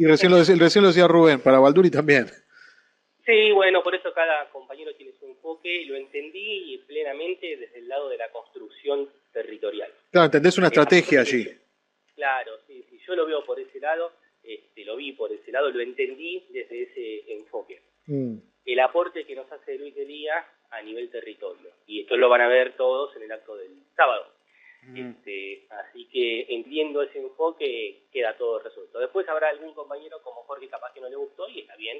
Y 0.00 0.06
recién, 0.06 0.32
lo, 0.32 0.38
decía, 0.38 0.56
recién 0.58 0.82
lo 0.82 0.88
decía 0.88 1.06
Rubén, 1.06 1.42
para 1.42 1.58
Valduri 1.58 1.90
también. 1.90 2.24
Sí, 3.26 3.52
bueno, 3.52 3.82
por 3.82 3.94
eso 3.94 4.14
cada 4.14 4.48
compañero 4.48 4.94
tiene 4.94 5.12
su 5.20 5.26
enfoque, 5.26 5.84
lo 5.84 5.94
entendí 5.94 6.82
plenamente 6.86 7.54
desde 7.58 7.80
el 7.80 7.86
lado 7.86 8.08
de 8.08 8.16
la 8.16 8.30
construcción 8.30 9.10
territorial. 9.30 9.92
Claro, 10.10 10.24
entendés 10.24 10.56
una 10.56 10.68
estrategia 10.68 11.20
allí. 11.20 11.46
Claro, 12.14 12.52
sí, 12.66 12.82
sí, 12.88 12.98
yo 13.06 13.14
lo 13.14 13.26
veo 13.26 13.44
por 13.44 13.60
ese 13.60 13.78
lado, 13.78 14.12
este, 14.42 14.86
lo 14.86 14.96
vi 14.96 15.12
por 15.12 15.30
ese 15.32 15.52
lado, 15.52 15.70
lo 15.70 15.82
entendí 15.82 16.46
desde 16.48 16.84
ese 16.84 17.34
enfoque. 17.34 17.82
Mm. 18.06 18.38
El 18.64 18.80
aporte 18.80 19.26
que 19.26 19.36
nos 19.36 19.52
hace 19.52 19.76
Luis 19.76 19.94
de 19.94 20.06
a 20.70 20.80
nivel 20.80 21.10
territorio. 21.10 21.72
Y 21.86 22.00
esto 22.00 22.16
lo 22.16 22.30
van 22.30 22.40
a 22.40 22.48
ver 22.48 22.74
todos 22.74 23.14
en 23.16 23.24
el 23.24 23.32
acto 23.32 23.54
del 23.54 23.82
sábado. 23.94 24.32
Este, 24.94 25.66
así 25.70 26.08
que 26.08 26.46
entiendo 26.48 27.02
ese 27.02 27.18
enfoque, 27.18 28.04
queda 28.12 28.36
todo 28.36 28.60
resuelto. 28.60 28.98
Después 28.98 29.28
habrá 29.28 29.50
algún 29.50 29.74
compañero 29.74 30.20
como 30.22 30.42
Jorge 30.42 30.68
capaz 30.68 30.92
que 30.92 31.00
no 31.00 31.08
le 31.08 31.16
gustó 31.16 31.48
y 31.48 31.60
está 31.60 31.76
bien. 31.76 31.98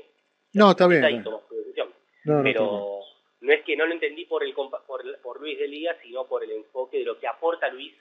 No, 0.55 0.71
está 0.71 0.87
bien. 0.87 1.25
Pero 2.25 3.01
no, 3.41 3.53
es 3.53 3.63
que 3.63 3.77
no 3.77 3.87
lo 3.87 3.93
entendí 3.93 4.25
por, 4.25 4.43
el, 4.43 4.55
por, 4.55 5.21
por 5.23 5.41
Luis 5.41 5.59
de 5.59 5.69
Liga, 5.69 5.97
sino 6.03 6.27
por 6.27 6.43
el 6.43 6.51
enfoque 6.53 6.99
de 6.99 7.05
lo 7.05 7.19
que 7.19 7.27
aporta 7.27 7.69
Luis 7.69 7.93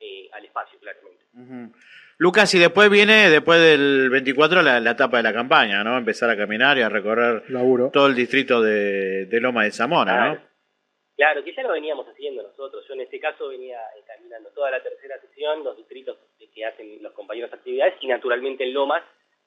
eh, 0.00 0.28
al 0.32 0.44
espacio, 0.44 0.78
claramente. 0.78 1.74
Lucas, 2.18 2.52
y 2.54 2.58
después 2.58 2.90
viene, 2.90 3.30
después 3.30 3.60
del 3.60 4.08
24, 4.10 4.62
la, 4.62 4.78
etapa 4.90 5.18
de 5.18 5.22
la 5.24 5.32
campaña, 5.32 5.84
¿no? 5.84 5.98
Empezar 5.98 6.30
a 6.30 6.36
caminar 6.36 6.78
y 6.78 6.82
a 6.82 6.88
recorrer 6.88 7.44
todo 7.92 8.06
el 8.06 8.14
distrito 8.14 8.60
de, 8.60 9.28
Loma 9.40 9.64
de 9.64 9.72
Zamora, 9.72 10.34
¿no? 10.34 10.47
Claro, 11.18 11.42
que 11.42 11.52
ya 11.52 11.64
lo 11.64 11.72
veníamos 11.72 12.06
haciendo 12.06 12.44
nosotros. 12.44 12.86
Yo 12.86 12.94
en 12.94 13.00
este 13.00 13.18
caso 13.18 13.48
venía 13.48 13.80
encaminando 14.00 14.50
toda 14.50 14.70
la 14.70 14.80
tercera 14.80 15.20
sesión, 15.20 15.64
los 15.64 15.76
distritos 15.76 16.16
que 16.54 16.64
hacen 16.64 17.02
los 17.02 17.12
compañeros 17.12 17.50
de 17.50 17.56
actividades 17.56 17.94
y 18.00 18.06
naturalmente 18.06 18.62
en 18.62 18.72
Lomas, 18.72 19.02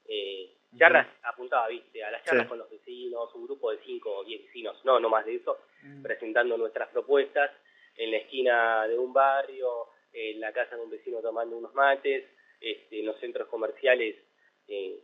eh, 0.06 0.51
charlas, 0.78 1.08
apuntaba, 1.24 1.70
viste, 1.70 2.04
a 2.04 2.12
las 2.12 2.25
charlas 2.25 2.48
con 2.48 2.58
los 2.58 2.70
vecinos, 2.70 3.34
un 3.36 3.46
grupo 3.46 3.72
de 3.72 3.78
cinco 3.86 4.18
o 4.18 4.24
diez 4.25 4.44
vecinos, 4.48 4.84
no, 4.84 5.00
no 5.00 5.08
más 5.08 5.25
de 5.25 5.36
eso, 5.36 5.60
presentando 6.04 6.58
nuestras 6.58 6.90
propuestas 6.90 7.51
en 7.96 8.12
la 8.12 8.18
esquina 8.18 8.86
de 8.90 9.00
un 9.00 9.13
barrio, 9.13 9.88
en 10.12 10.42
la 10.42 10.51
casa 10.51 10.75
de 10.75 10.82
un 10.82 10.90
vecino 10.90 11.22
tomando 11.22 11.56
unos 11.56 11.74
mates, 11.74 12.25
este, 12.60 13.00
en 13.00 13.06
los 13.06 13.18
centros 13.22 13.48
comerciales 13.48 14.18
eh, 14.68 15.00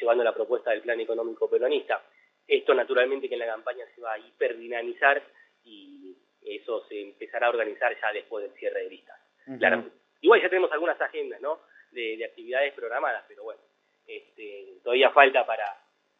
llevando 0.00 0.22
la 0.22 0.32
propuesta 0.32 0.70
del 0.70 0.82
plan 0.82 1.00
económico 1.00 1.50
peronista. 1.50 2.00
Esto 2.46 2.74
naturalmente 2.74 3.28
que 3.28 3.34
en 3.34 3.40
la 3.40 3.46
campaña 3.46 3.84
se 3.92 4.00
va 4.00 4.12
a 4.12 4.18
hiperdinamizar 4.18 5.20
y 5.64 6.01
eso 6.44 6.84
se 6.88 7.00
empezará 7.00 7.46
a 7.46 7.50
organizar 7.50 7.94
ya 8.00 8.12
después 8.12 8.44
del 8.44 8.58
cierre 8.58 8.84
de 8.84 8.90
listas. 8.90 9.18
claro. 9.58 9.84
Igual 10.20 10.40
ya 10.40 10.48
tenemos 10.48 10.70
algunas 10.70 11.00
agendas, 11.00 11.40
¿no? 11.40 11.58
De, 11.90 12.24
actividades 12.24 12.72
programadas, 12.74 13.24
pero 13.26 13.42
bueno, 13.42 13.60
este, 14.06 14.78
todavía 14.84 15.10
falta 15.10 15.44
para, 15.44 15.64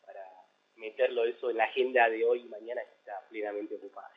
para 0.04 0.24
meterlo 0.76 1.24
eso 1.24 1.50
en 1.50 1.56
la 1.56 1.64
agenda 1.64 2.08
de 2.10 2.24
hoy 2.24 2.40
y 2.40 2.48
mañana 2.48 2.82
que 2.82 2.94
está 2.98 3.12
plenamente 3.30 3.76
ocupada. 3.76 4.10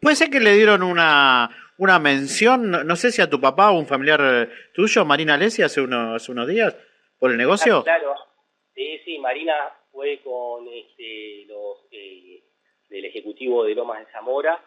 Puede 0.00 0.16
ser 0.16 0.28
que 0.28 0.40
le 0.40 0.52
dieron 0.52 0.82
una, 0.82 1.48
una 1.78 1.98
mención, 1.98 2.70
no, 2.70 2.96
sé 2.96 3.10
si 3.10 3.22
a 3.22 3.30
tu 3.30 3.40
papá 3.40 3.70
o 3.70 3.78
un 3.78 3.86
familiar 3.86 4.48
tuyo, 4.74 5.06
Marina 5.06 5.34
Alessi, 5.34 5.62
hace, 5.62 5.80
unos, 5.80 6.16
hace 6.16 6.30
unos 6.30 6.46
días, 6.46 6.76
por 7.18 7.30
el 7.30 7.38
negocio. 7.38 7.78
Ah, 7.78 7.84
claro, 7.84 8.14
sí, 8.74 9.00
sí, 9.04 9.18
Marina 9.18 9.54
fue 9.90 10.20
con 10.22 10.68
este, 10.68 11.46
los 11.46 11.86
eh, 11.90 12.42
del 12.88 13.04
Ejecutivo 13.06 13.64
de 13.64 13.74
Lomas 13.74 14.00
de 14.00 14.12
Zamora. 14.12 14.62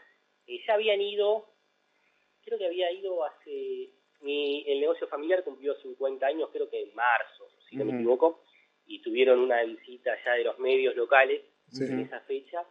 Eh, 0.48 0.62
ya 0.68 0.74
habían 0.74 1.02
ido, 1.02 1.46
creo 2.44 2.58
que 2.58 2.66
había 2.66 2.92
ido 2.92 3.24
hace, 3.24 3.92
mi, 4.22 4.64
el 4.68 4.80
negocio 4.80 5.08
familiar 5.08 5.44
cumplió 5.44 5.76
50 5.76 6.26
años, 6.26 6.50
creo 6.52 6.70
que 6.70 6.82
en 6.82 6.94
marzo, 6.96 7.50
si 7.70 7.76
no 7.76 7.86
me 7.86 7.94
equivoco, 7.94 8.44
y 8.86 9.02
tuvieron 9.02 9.40
una 9.40 9.64
visita 9.64 10.12
ya 10.26 10.34
de 10.34 10.44
los 10.44 10.60
medios 10.60 10.96
locales 10.96 11.42
en 11.80 12.00
esa 12.02 12.20
fecha. 12.22 12.66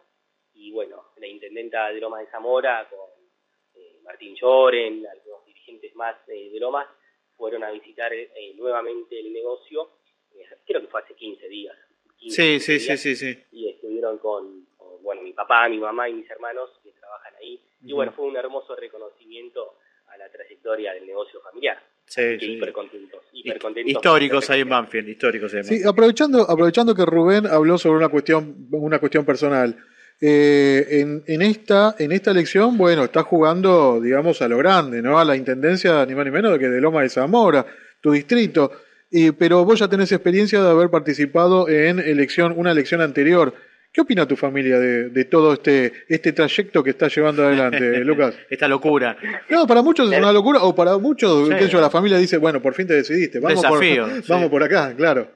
Y 0.53 0.71
bueno, 0.71 1.03
la 1.17 1.27
intendenta 1.27 1.91
de 1.91 1.99
Lomas 1.99 2.21
de 2.21 2.31
Zamora 2.31 2.87
con 2.89 3.09
eh, 3.73 3.99
Martín 4.03 4.35
Lloren, 4.35 5.05
algunos 5.07 5.45
dirigentes 5.45 5.95
más 5.95 6.15
de 6.27 6.51
Lomas, 6.59 6.87
fueron 7.35 7.63
a 7.63 7.71
visitar 7.71 8.13
eh, 8.13 8.53
nuevamente 8.55 9.19
el 9.19 9.33
negocio, 9.33 9.89
eh, 10.35 10.45
creo 10.65 10.81
que 10.81 10.87
fue 10.87 11.01
hace 11.01 11.15
15 11.15 11.47
días. 11.49 11.75
sí, 12.19 12.59
sí, 12.59 12.79
sí, 12.79 12.97
sí, 12.97 13.15
sí. 13.15 13.43
Y 13.51 13.69
estuvieron 13.69 14.19
con, 14.19 14.67
bueno, 15.01 15.23
mi 15.23 15.33
papá, 15.33 15.67
mi 15.67 15.79
mamá 15.79 16.07
y 16.07 16.13
mis 16.13 16.29
hermanos 16.29 16.69
trabajan 17.03 17.33
ahí. 17.41 17.59
Y 17.83 17.93
bueno, 17.93 18.13
fue 18.13 18.25
un 18.25 18.37
hermoso 18.37 18.75
reconocimiento 18.75 19.75
a 20.07 20.17
la 20.17 20.29
trayectoria 20.29 20.93
del 20.93 21.05
negocio 21.05 21.41
familiar. 21.41 21.77
Sí, 22.05 22.39
sí. 22.39 22.53
Hiper 22.53 22.73
contentos, 22.73 23.21
históricos 23.85 24.49
ahí 24.49 24.61
en 24.61 24.69
Banfield, 24.69 25.09
históricos 25.09 25.53
ahí 25.53 25.63
Sí, 25.63 25.81
aprovechando, 25.87 26.41
aprovechando 26.49 26.93
que 26.93 27.05
Rubén 27.05 27.47
habló 27.47 27.77
sobre 27.77 27.97
una 27.97 28.09
cuestión, 28.09 28.67
una 28.71 28.99
cuestión 28.99 29.25
personal. 29.25 29.75
Eh, 30.21 30.99
en, 31.01 31.23
en, 31.27 31.41
esta, 31.41 31.95
en 31.97 32.11
esta 32.11 32.31
elección, 32.31 32.77
bueno, 32.77 33.05
está 33.05 33.23
jugando, 33.23 33.99
digamos, 33.99 34.41
a 34.41 34.47
lo 34.47 34.57
grande, 34.57 35.01
¿no? 35.01 35.17
A 35.17 35.25
la 35.25 35.35
intendencia, 35.35 36.05
ni 36.05 36.13
más 36.13 36.25
ni 36.25 36.31
menos, 36.31 36.57
que 36.59 36.69
de 36.69 36.79
Loma 36.79 37.01
de 37.01 37.09
Zamora, 37.09 37.65
tu 37.99 38.11
distrito. 38.11 38.71
pero 39.37 39.65
vos 39.65 39.79
ya 39.79 39.87
tenés 39.87 40.11
experiencia 40.11 40.61
de 40.61 40.69
haber 40.69 40.89
participado 40.89 41.67
en 41.67 41.99
elección, 41.99 42.53
una 42.55 42.71
elección 42.71 43.01
anterior. 43.01 43.53
¿Qué 43.93 44.01
opina 44.01 44.27
tu 44.27 44.35
familia 44.35 44.79
de, 44.79 45.25
todo 45.25 45.53
este, 45.53 45.93
este 46.09 46.33
trayecto 46.33 46.83
que 46.83 46.89
está 46.89 47.09
llevando 47.09 47.43
adelante, 47.43 47.99
Lucas? 48.03 48.35
Esta 48.49 48.67
locura. 48.67 49.15
No, 49.49 49.67
para 49.67 49.83
muchos 49.83 50.11
es 50.11 50.17
una 50.17 50.33
locura, 50.33 50.63
o 50.63 50.73
para 50.73 50.97
muchos, 50.97 51.47
qué 51.49 51.67
yo, 51.67 51.79
la 51.79 51.91
familia 51.91 52.17
dice, 52.17 52.39
bueno, 52.39 52.59
por 52.59 52.73
fin 52.73 52.87
te 52.87 52.95
decidiste, 52.95 53.39
vamos, 53.39 53.61
Desafío, 53.61 54.05
por, 54.05 54.27
vamos 54.27 54.49
por 54.49 54.63
acá, 54.63 54.95
claro. 54.95 55.27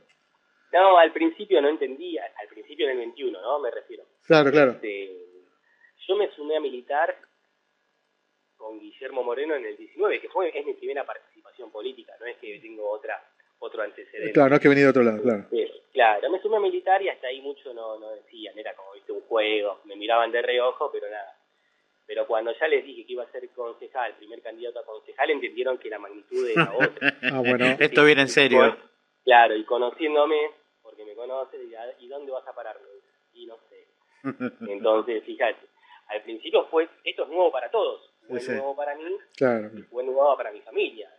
No, 0.73 0.97
al 0.97 1.13
principio 1.13 1.61
no 1.61 1.69
entendía, 1.69 2.23
al 2.41 2.47
principio 2.47 2.87
en 2.87 2.93
el 2.93 2.97
21, 2.97 3.39
¿no? 3.39 3.59
Me 3.59 3.69
refiero. 3.69 4.05
Claro, 4.25 4.49
claro. 4.49 4.71
Este, 4.71 5.07
yo 6.07 6.15
me 6.15 6.31
sumé 6.31 6.57
a 6.57 6.59
militar 6.59 7.15
con 8.55 8.79
Guillermo 8.79 9.23
Moreno 9.23 9.53
en 9.53 9.67
el 9.67 9.77
19, 9.77 10.19
que 10.19 10.29
fue 10.29 10.51
es 10.57 10.65
mi 10.65 10.73
primera 10.73 11.05
participación 11.05 11.71
política, 11.71 12.13
no 12.19 12.25
es 12.25 12.37
que 12.37 12.59
tengo 12.59 12.89
otra 12.89 13.21
otro 13.59 13.81
antecedente. 13.81 14.33
Claro, 14.33 14.49
no 14.49 14.55
es 14.55 14.61
que 14.61 14.69
venía 14.69 14.83
de 14.83 14.89
otro 14.89 15.03
lado, 15.03 15.21
claro. 15.21 15.45
claro, 15.93 16.29
me 16.29 16.41
sumé 16.41 16.57
a 16.57 16.59
militar 16.59 17.01
y 17.01 17.09
hasta 17.09 17.27
ahí 17.27 17.41
mucho 17.41 17.73
no, 17.73 17.97
no 17.99 18.11
decían, 18.11 18.57
era 18.57 18.75
como 18.75 18.93
viste 18.93 19.11
un 19.11 19.21
juego, 19.21 19.79
me 19.85 19.95
miraban 19.95 20.31
de 20.31 20.41
reojo, 20.41 20.91
pero 20.91 21.09
nada. 21.09 21.35
Pero 22.05 22.25
cuando 22.25 22.53
ya 22.57 22.67
les 22.67 22.85
dije 22.85 23.05
que 23.05 23.13
iba 23.13 23.23
a 23.23 23.31
ser 23.31 23.49
concejal, 23.49 24.15
primer 24.15 24.41
candidato 24.41 24.79
a 24.79 24.85
concejal, 24.85 25.29
entendieron 25.29 25.77
que 25.77 25.89
la 25.89 25.99
magnitud 25.99 26.47
era 26.49 26.71
otra. 26.79 27.17
ah, 27.33 27.39
bueno. 27.39 27.65
Esto 27.79 28.05
viene 28.05 28.21
en 28.21 28.29
serio. 28.29 28.77
claro, 29.25 29.55
y 29.55 29.65
conociéndome, 29.65 30.51
porque 30.81 31.03
me 31.03 31.15
conoces, 31.15 31.59
y, 31.61 32.05
¿y 32.05 32.07
dónde 32.07 32.31
vas 32.31 32.47
a 32.47 32.55
pararme? 32.55 32.87
Y 33.33 33.45
no 33.45 33.57
sé. 33.69 33.87
Entonces, 34.71 35.23
fíjate, 35.25 35.67
al 36.07 36.21
principio 36.23 36.65
fue, 36.67 36.87
esto 37.03 37.23
es 37.23 37.29
nuevo 37.29 37.51
para 37.51 37.69
todos, 37.69 38.09
fue 38.27 38.39
nuevo 38.41 38.75
para 38.75 38.95
mí, 38.95 39.03
claro. 39.35 39.69
fue 39.89 40.03
nuevo 40.03 40.35
para 40.37 40.51
mi 40.51 40.61
familia, 40.61 41.09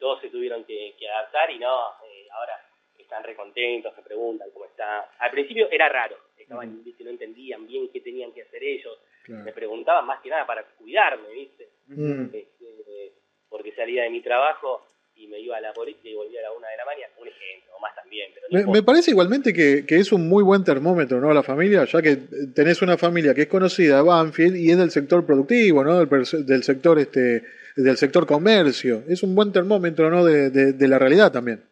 todos 0.00 0.20
se 0.20 0.30
tuvieron 0.30 0.64
que, 0.64 0.94
adaptar 1.08 1.50
y 1.50 1.58
no, 1.58 1.90
eh, 2.04 2.26
ahora 2.32 2.54
están 2.98 3.22
recontentos, 3.22 3.94
se 3.94 4.02
preguntan 4.02 4.48
cómo 4.52 4.64
está. 4.64 5.10
Al 5.18 5.30
principio 5.30 5.68
era 5.70 5.88
raro, 5.88 6.16
estaban, 6.36 6.82
¿viste? 6.82 7.04
no 7.04 7.10
entendían 7.10 7.66
bien 7.66 7.88
qué 7.92 8.00
tenían 8.00 8.32
que 8.32 8.42
hacer 8.42 8.62
ellos, 8.62 8.98
me 9.28 9.52
preguntaban 9.52 10.06
más 10.06 10.20
que 10.20 10.30
nada 10.30 10.46
para 10.46 10.64
cuidarme, 10.64 11.28
¿viste? 11.32 11.68
Este, 11.88 13.12
porque 13.48 13.72
salía 13.72 14.04
de 14.04 14.10
mi 14.10 14.22
trabajo 14.22 14.86
y 15.14 15.26
me 15.26 15.38
iba 15.38 15.56
a 15.56 15.60
la 15.60 15.72
política 15.72 16.08
y 16.08 16.14
volvía 16.14 16.40
a 16.40 16.44
la 16.44 16.52
una 16.52 16.68
de 16.68 16.76
la 16.76 16.84
mañana, 16.84 17.12
un 17.20 17.28
ejemplo, 17.28 17.72
más 17.80 17.94
también. 17.94 18.30
me, 18.50 18.82
parece 18.82 19.10
igualmente 19.10 19.52
que, 19.52 19.84
es 19.88 20.12
un 20.12 20.28
muy 20.28 20.42
buen 20.42 20.64
termómetro, 20.64 21.20
¿no? 21.20 21.32
La 21.34 21.42
familia, 21.42 21.84
ya 21.84 22.00
que 22.00 22.16
tenés 22.54 22.80
una 22.80 22.96
familia 22.96 23.34
que 23.34 23.42
es 23.42 23.48
conocida 23.48 24.02
Banfield 24.02 24.56
y 24.56 24.70
es 24.70 24.78
del 24.78 24.90
sector 24.90 25.26
productivo, 25.26 25.84
¿no? 25.84 26.04
Del, 26.04 26.62
sector 26.62 26.98
este 26.98 27.42
del 27.82 27.96
sector 27.96 28.26
comercio. 28.26 29.02
Es 29.08 29.22
un 29.22 29.34
buen 29.34 29.52
termómetro, 29.52 30.10
¿no? 30.10 30.24
De, 30.24 30.88
la 30.88 30.98
realidad 30.98 31.32
también. 31.32 31.62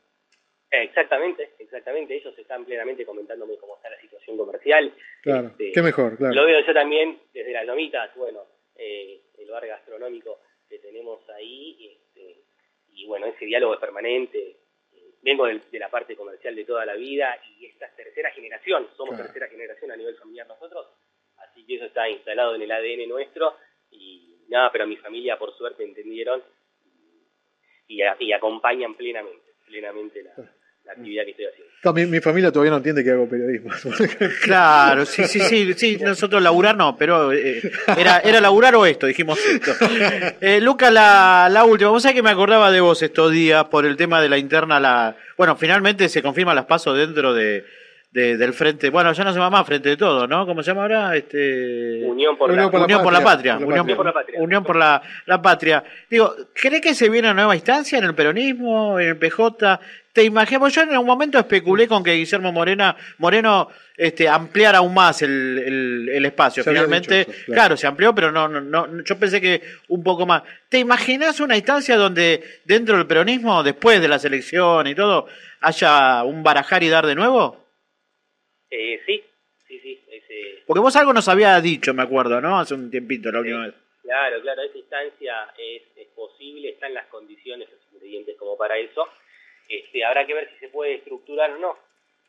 Exactamente, 0.70 1.50
exactamente. 1.58 2.16
Ellos 2.16 2.38
están 2.38 2.64
plenamente 2.64 3.04
comentándome 3.04 3.56
cómo 3.56 3.76
está 3.76 3.90
la 3.90 4.00
situación 4.00 4.36
comercial. 4.36 4.92
Claro, 5.22 5.48
este, 5.48 5.72
qué 5.72 5.82
mejor, 5.82 6.16
claro. 6.16 6.34
Lo 6.34 6.46
veo 6.46 6.60
yo 6.66 6.74
también 6.74 7.18
desde 7.32 7.52
las 7.52 7.66
lomitas, 7.66 8.14
bueno, 8.16 8.40
eh, 8.76 9.20
el 9.38 9.50
bar 9.50 9.66
gastronómico 9.66 10.40
que 10.68 10.78
tenemos 10.78 11.20
ahí 11.30 11.98
y 12.98 13.06
bueno, 13.06 13.26
ese 13.26 13.44
diálogo 13.44 13.74
es 13.74 13.80
permanente. 13.80 14.56
Vengo 15.22 15.46
de, 15.46 15.60
la 15.78 15.88
parte 15.88 16.16
comercial 16.16 16.54
de 16.54 16.64
toda 16.64 16.84
la 16.84 16.94
vida 16.94 17.38
y 17.58 17.66
esta 17.66 17.86
es 17.86 17.96
tercera 17.96 18.30
generación, 18.30 18.88
somos 18.96 19.16
tercera 19.16 19.48
generación 19.48 19.90
a 19.90 19.96
nivel 19.96 20.16
familiar 20.16 20.46
nosotros, 20.46 20.86
así 21.38 21.64
que 21.66 21.76
eso 21.76 21.86
está 21.86 22.08
instalado 22.08 22.54
en 22.54 22.62
el 22.62 22.70
ADN 22.70 23.08
nuestro 23.08 23.54
nada, 24.48 24.70
pero 24.72 24.86
mi 24.86 24.96
familia 24.96 25.38
por 25.38 25.56
suerte 25.56 25.84
entendieron 25.84 26.42
y, 27.86 28.00
y 28.20 28.32
acompañan 28.32 28.94
plenamente, 28.94 29.54
plenamente 29.66 30.22
la, 30.22 30.32
la 30.88 30.94
actividad 30.94 31.24
que 31.24 31.30
estoy 31.32 31.46
haciendo. 31.46 32.10
mi, 32.10 32.20
familia 32.20 32.50
todavía 32.50 32.70
no 32.70 32.78
entiende 32.78 33.04
que 33.04 33.10
hago 33.10 33.28
periodismo. 33.28 33.70
claro, 34.42 35.04
sí, 35.04 35.24
sí, 35.24 35.40
sí, 35.40 35.74
sí, 35.74 35.96
nosotros 36.00 36.42
laburar 36.42 36.76
no, 36.76 36.96
pero 36.96 37.32
eh, 37.32 37.60
era, 37.96 38.20
era 38.20 38.40
laburar 38.40 38.74
o 38.74 38.86
esto, 38.86 39.06
dijimos 39.06 39.38
esto. 39.46 39.72
Eh, 40.40 40.60
Luca, 40.60 40.90
la, 40.90 41.48
la 41.50 41.64
última, 41.64 41.90
vos 41.90 42.02
sabés 42.02 42.16
que 42.16 42.22
me 42.22 42.30
acordaba 42.30 42.70
de 42.70 42.80
vos 42.80 43.02
estos 43.02 43.32
días 43.32 43.66
por 43.66 43.84
el 43.84 43.96
tema 43.96 44.22
de 44.22 44.30
la 44.30 44.38
interna, 44.38 44.80
la 44.80 45.16
bueno, 45.36 45.56
finalmente 45.56 46.08
se 46.08 46.22
confirman 46.22 46.56
las 46.56 46.64
pasos 46.64 46.96
dentro 46.96 47.34
de, 47.34 47.64
del 48.10 48.54
frente, 48.54 48.88
bueno, 48.88 49.12
ya 49.12 49.22
no 49.22 49.32
se 49.32 49.38
llama 49.38 49.58
más 49.58 49.66
frente 49.66 49.90
de 49.90 49.96
todo, 49.96 50.26
¿no? 50.26 50.46
¿Cómo 50.46 50.62
se 50.62 50.70
llama 50.70 50.82
ahora? 50.82 51.14
Este... 51.14 52.02
Unión 52.04 52.38
por, 52.38 52.50
la, 52.54 52.66
Unión 52.66 53.02
por 53.02 53.12
la 53.12 53.22
Patria. 53.22 53.58
Unión, 53.58 53.86
por 53.86 54.06
la 54.06 54.12
Patria. 54.12 54.40
Unión 54.40 54.64
por 54.64 54.76
la, 54.76 55.02
Patria. 55.42 55.84
Digo, 56.08 56.34
¿cree 56.54 56.80
que 56.80 56.94
se 56.94 57.10
viene 57.10 57.28
una 57.28 57.34
nueva 57.34 57.54
instancia 57.54 57.98
en 57.98 58.04
el 58.04 58.14
peronismo, 58.14 58.98
en 58.98 59.08
el 59.08 59.18
PJ? 59.18 59.78
Te 60.10 60.24
imagino, 60.24 60.66
yo 60.68 60.82
en 60.82 60.96
un 60.96 61.04
momento 61.04 61.38
especulé 61.38 61.86
con 61.86 62.02
que 62.02 62.14
Guillermo 62.14 62.50
Morena, 62.50 62.96
Moreno 63.18 63.68
este, 63.94 64.26
ampliara 64.26 64.78
aún 64.78 64.94
más 64.94 65.20
el, 65.20 66.08
el, 66.10 66.24
espacio. 66.24 66.64
Finalmente, 66.64 67.26
claro. 67.46 67.76
se 67.76 67.86
amplió, 67.86 68.14
pero 68.14 68.32
no, 68.32 68.48
no, 68.48 68.60
no, 68.60 69.02
yo 69.04 69.18
pensé 69.18 69.38
que 69.40 69.62
un 69.88 70.02
poco 70.02 70.24
más. 70.24 70.42
¿Te 70.70 70.78
imaginas 70.78 71.40
una 71.40 71.56
instancia 71.56 71.96
donde 71.96 72.42
dentro 72.64 72.96
del 72.96 73.06
peronismo, 73.06 73.62
después 73.62 74.00
de 74.00 74.08
la 74.08 74.18
selección 74.18 74.86
y 74.86 74.94
todo, 74.94 75.26
haya 75.60 76.24
un 76.24 76.42
barajar 76.42 76.82
y 76.82 76.88
dar 76.88 77.06
de 77.06 77.14
nuevo? 77.14 77.67
Eh, 78.70 79.00
sí, 79.06 79.24
sí, 79.66 79.80
sí. 79.80 80.04
Ese... 80.10 80.62
Porque 80.66 80.80
vos 80.80 80.94
algo 80.96 81.12
nos 81.12 81.28
había 81.28 81.60
dicho, 81.60 81.94
me 81.94 82.02
acuerdo, 82.02 82.40
¿no? 82.40 82.58
Hace 82.58 82.74
un 82.74 82.90
tiempito, 82.90 83.30
la 83.30 83.40
última 83.40 83.66
vez. 83.66 83.74
Claro, 84.02 84.40
claro, 84.40 84.62
esa 84.62 84.78
instancia 84.78 85.52
es, 85.58 85.82
es 85.96 86.08
posible, 86.08 86.70
están 86.70 86.94
las 86.94 87.06
condiciones, 87.06 87.68
los 87.70 87.92
ingredientes 87.92 88.36
como 88.36 88.56
para 88.56 88.78
eso. 88.78 89.06
Este, 89.68 90.04
habrá 90.04 90.26
que 90.26 90.34
ver 90.34 90.50
si 90.50 90.58
se 90.58 90.68
puede 90.68 90.94
estructurar 90.94 91.50
o 91.52 91.58
no. 91.58 91.78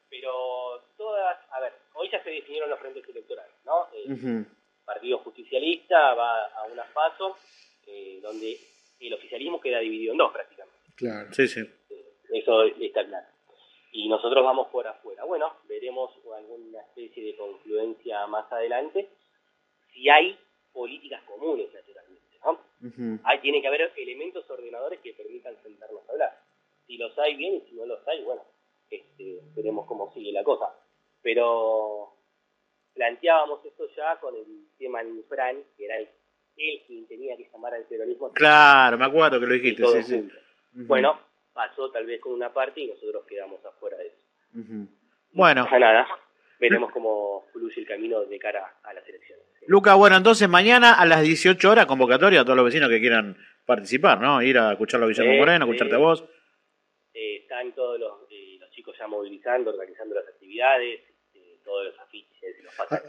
Pero 0.10 0.84
todas, 0.98 1.38
a 1.51 1.60
ver, 1.62 1.74
hoy 1.93 2.10
ya 2.12 2.22
se 2.24 2.31
definieron 2.31 2.69
los 2.69 2.79
frentes 2.79 3.08
electorales, 3.08 3.53
¿no? 3.65 3.88
El 3.93 4.46
Partido 4.84 5.19
Justicialista 5.19 6.15
va 6.15 6.46
a 6.48 6.63
una 6.63 6.84
paso 6.86 7.38
eh, 7.86 8.19
donde 8.22 8.58
el 9.00 9.13
oficialismo 9.13 9.62
queda 9.62 9.79
dividido 9.79 10.13
en 10.13 10.17
dos 10.17 10.34
prácticamente. 10.34 10.79
Claro. 10.96 11.31
Sí, 11.31 11.48
sí. 11.48 11.62
Eh, 11.62 12.05
eso 12.34 12.63
está 12.63 13.05
claro 13.05 13.27
y 13.91 14.08
nosotros 14.08 14.43
vamos 14.43 14.67
por 14.67 14.88
afuera. 14.88 15.24
Bueno, 15.24 15.53
veremos 15.67 16.12
alguna 16.36 16.81
especie 16.81 17.24
de 17.24 17.36
confluencia 17.36 18.27
más 18.27 18.51
adelante, 18.51 19.10
si 19.93 20.10
hay 20.10 20.38
políticas 20.72 21.24
comunes, 21.24 21.67
naturalmente, 21.74 22.39
¿no? 22.43 23.19
Ahí 23.24 23.39
tiene 23.39 23.62
que 23.62 23.67
haber 23.67 23.91
elementos 23.98 24.50
ordenadores 24.50 25.00
que 25.01 25.13
permitan 25.13 25.55
sentarnos 25.63 26.08
a 26.08 26.12
hablar. 26.12 26.39
Si 26.86 26.98
los 26.98 27.17
hay 27.19 27.36
bien 27.36 27.55
y 27.55 27.62
si 27.69 27.75
no 27.75 27.86
los 27.86 28.08
hay, 28.08 28.24
bueno, 28.24 28.43
este, 28.89 29.41
veremos 29.55 29.86
cómo 29.86 30.12
sigue 30.13 30.31
la 30.31 30.43
cosa. 30.43 30.74
Pero 31.22 32.13
planteábamos 32.93 33.63
esto 33.65 33.88
ya 33.96 34.19
con 34.19 34.36
el 34.36 34.67
tema 34.77 35.00
Fran, 35.27 35.63
que 35.77 35.86
era 35.86 35.98
el, 35.98 36.10
él 36.58 36.84
quien 36.88 37.08
tenía 37.08 37.36
que 37.38 37.50
llamar 37.51 37.74
al 37.74 37.88
terrorismo. 37.88 38.31
Claro, 38.31 38.98
me 38.98 39.05
acuerdo 39.05 39.39
que 39.39 39.46
lo 39.46 39.53
dijiste. 39.53 39.86
Sí, 39.86 40.03
sí. 40.03 40.29
Bueno, 40.72 41.19
pasó 41.60 41.92
tal 41.92 42.06
vez 42.06 42.22
con 42.22 42.32
una 42.32 42.54
parte 42.54 42.80
y 42.80 42.88
nosotros 42.88 43.25
quedamos 43.28 43.60
afuera 43.66 43.98
de 43.98 44.08
eso. 44.08 44.88
Bueno. 45.34 45.68
nada, 45.78 46.08
veremos 46.58 46.89
cómo 46.94 47.48
fluye 47.51 47.82
el 47.82 47.86
camino 47.86 48.24
de 48.24 48.39
cara 48.39 48.78
a 48.82 48.94
las 48.94 49.06
elecciones. 49.06 49.44
Luca, 49.68 49.96
bueno, 49.96 50.16
entonces 50.16 50.48
mañana 50.48 50.94
a 50.94 51.06
las 51.06 51.22
18 51.22 51.70
horas 51.70 51.86
convocatoria 51.86 52.42
a 52.42 52.44
todos 52.46 52.56
los 52.56 52.63
vecinos 52.63 52.88
que 52.88 53.01
quieran 53.01 53.36
participar, 53.66 54.22
¿no? 54.22 54.42
Ir 54.42 54.58
a 54.58 54.72
escuchar 54.72 55.04
a 55.04 55.08
Guillermo 55.08 55.34
Moreno, 55.34 55.66
escucharte 55.66 55.96
a 55.96 55.98
vos. 55.98 56.24
Eh, 57.13 57.39
están 57.42 57.74
todos 57.74 58.00
los, 58.00 58.22
eh, 58.32 58.56
los 58.58 58.72
chicos 58.72 58.96
ya 58.98 59.08
movilizando, 59.08 59.72
organizando 59.72 60.16
las 60.16 60.30
actividades, 60.30 61.01
todos 61.66 61.88
los 61.88 62.00
afiches. 62.00 62.56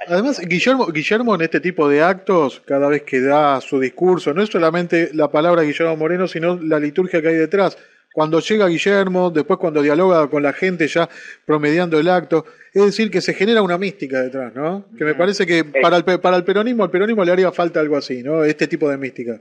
Además, 0.09 0.41
Guillermo, 0.41 0.87
Guillermo 0.89 1.37
en 1.37 1.43
este 1.43 1.61
tipo 1.61 1.89
de 1.89 2.03
actos, 2.03 2.61
cada 2.67 2.89
vez 2.89 3.05
que 3.05 3.21
da 3.21 3.61
su 3.61 3.79
discurso, 3.79 4.35
no 4.35 4.43
es 4.43 4.51
solamente 4.51 5.11
la 5.15 5.31
palabra 5.31 5.63
Guillermo 5.63 5.97
Moreno, 5.97 6.27
sino 6.27 6.59
la 6.61 6.81
liturgia 6.81 7.23
que 7.23 7.29
hay 7.29 7.37
detrás. 7.37 7.79
Cuando 8.13 8.41
llega 8.41 8.67
Guillermo, 8.67 9.31
después 9.31 9.59
cuando 9.59 9.83
dialoga 9.83 10.29
con 10.29 10.43
la 10.43 10.53
gente 10.53 10.89
ya 10.89 11.09
promediando 11.47 11.99
el 11.99 12.09
acto, 12.09 12.45
es 12.75 12.85
decir, 12.85 13.11
que 13.11 13.21
se 13.21 13.35
genera 13.35 13.63
una 13.63 13.79
mística 13.79 14.21
detrás, 14.21 14.55
¿no? 14.55 14.87
Que 14.99 15.05
me 15.05 15.15
parece 15.15 15.47
que 15.47 15.65
para 15.81 15.97
el, 15.97 16.05
para 16.05 16.37
el 16.37 16.45
peronismo, 16.45 16.83
al 16.85 16.91
peronismo 16.91 17.25
le 17.25 17.33
haría 17.33 17.53
falta 17.53 17.81
algo 17.81 17.97
así, 17.97 18.23
¿no? 18.23 18.45
Este 18.45 18.67
tipo 18.67 18.89
de 18.89 18.99
mística. 18.99 19.41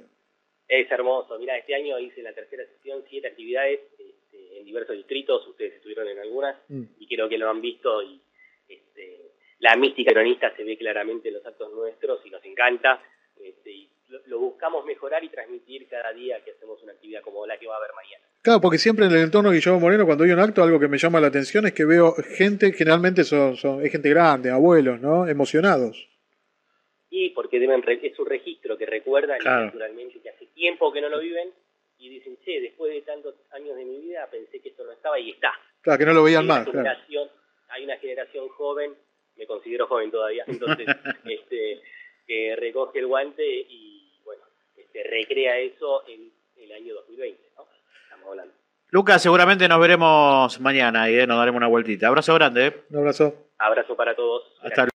Es 0.68 0.92
hermoso. 0.92 1.40
Mira, 1.40 1.58
este 1.58 1.74
año 1.74 1.98
hice 2.00 2.22
la 2.22 2.34
tercera 2.34 2.64
sesión, 2.66 3.04
siete 3.10 3.28
actividades 3.28 3.80
este, 3.98 4.60
en 4.60 4.66
diversos 4.66 4.96
distritos, 4.96 5.48
ustedes 5.48 5.74
estuvieron 5.74 6.08
en 6.08 6.20
algunas, 6.20 6.56
mm. 6.68 6.84
y 7.00 7.08
creo 7.08 7.28
que 7.28 7.40
lo 7.40 7.50
han 7.50 7.62
visto 7.62 8.04
y 8.04 8.22
este, 8.68 9.32
la 9.60 9.76
mística 9.76 10.12
peronista 10.12 10.56
se 10.56 10.64
ve 10.64 10.78
claramente 10.78 11.30
en 11.30 11.36
los 11.36 11.46
actos 11.46 11.74
nuestros 11.74 12.24
y 12.26 12.30
nos 12.30 12.46
encanta. 12.46 13.02
Este, 13.42 13.72
y 13.72 13.90
lo, 14.28 14.40
buscamos 14.40 14.86
mejorar 14.86 15.24
y 15.24 15.30
transmitir 15.30 15.88
cada 15.88 16.12
día 16.14 16.44
que 16.44 16.52
hacemos 16.52 16.82
una 16.84 16.94
actividad 16.94 17.22
como 17.22 17.46
la 17.46 17.58
que 17.58 17.68
va 17.68 17.76
a 17.76 17.78
haber 17.78 17.92
mañana. 17.96 18.24
Claro, 18.42 18.62
porque 18.62 18.78
siempre 18.78 19.06
en 19.06 19.12
el 19.12 19.20
entorno 19.20 19.50
de 19.50 19.56
Guillermo 19.56 19.80
Moreno, 19.80 20.06
cuando 20.06 20.24
hay 20.24 20.32
un 20.32 20.40
acto, 20.40 20.64
algo 20.64 20.80
que 20.80 20.88
me 20.88 20.98
llama 20.98 21.20
la 21.20 21.28
atención 21.28 21.66
es 21.68 21.74
que 21.74 21.86
veo 21.86 22.14
gente, 22.38 22.72
generalmente 22.74 23.24
son, 23.24 23.56
son 23.56 23.86
es 23.86 23.92
gente 23.92 24.10
grande, 24.10 24.50
abuelos, 24.50 25.00
¿no? 25.00 25.28
Emocionados. 25.28 26.08
Y 27.10 27.32
porque 27.32 27.60
deben 27.60 27.84
es 27.88 28.20
un 28.20 28.26
registro 28.26 28.78
que 28.78 28.86
recuerdan 28.86 29.40
naturalmente 29.44 30.22
que 30.22 30.30
hace 30.30 30.46
tiempo 30.48 30.92
que 30.92 31.02
no 31.02 31.10
lo 31.10 31.20
viven 31.20 31.50
y 31.98 32.10
dicen, 32.10 32.38
che, 32.46 32.62
después 32.62 32.94
de 32.94 33.02
tantos 33.02 33.36
años 33.52 33.76
de 33.76 33.84
mi 33.84 34.00
vida 34.00 34.28
pensé 34.32 34.60
que 34.62 34.70
esto 34.70 34.86
no 34.86 34.92
estaba 34.92 35.20
y 35.20 35.32
está. 35.32 35.52
Claro, 35.82 36.00
que 36.00 36.06
no 36.06 36.14
lo 36.14 36.24
veían 36.24 36.48
más. 36.48 36.68
Hay 37.72 37.84
una 37.84 37.98
generación 37.98 38.48
joven, 38.50 38.96
me 39.36 39.46
considero 39.46 39.86
joven 39.86 40.10
todavía, 40.10 40.44
entonces, 40.48 40.88
este, 41.26 41.82
que 42.26 42.56
recoge 42.56 43.00
el 43.00 43.08
guante 43.08 43.44
y, 43.46 43.99
este, 44.90 45.04
recrea 45.04 45.58
eso 45.60 46.04
en 46.08 46.32
el 46.58 46.72
año 46.72 46.96
2020, 46.96 47.42
¿no? 47.56 47.68
Estamos 48.04 48.28
hablando. 48.28 48.54
Lucas, 48.90 49.22
seguramente 49.22 49.68
nos 49.68 49.80
veremos 49.80 50.60
mañana 50.60 51.10
y 51.10 51.20
¿eh? 51.20 51.28
nos 51.28 51.38
daremos 51.38 51.60
una 51.60 51.68
vueltita. 51.68 52.08
Abrazo 52.08 52.34
grande. 52.34 52.68
¿eh? 52.68 52.84
Un 52.90 52.98
abrazo. 52.98 53.34
Abrazo 53.60 53.96
para 53.96 54.16
todos. 54.16 54.44
Hasta 54.62 54.84
luego. 54.84 54.99